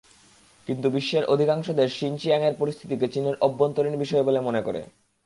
[0.67, 4.81] কিন্তু বিশ্বের অধিকাংশ দেশ শিনচিয়াংয়ের পরিস্থিতিকে চীনের অভ্যন্তরীণ বিষয় বলে মনে করে।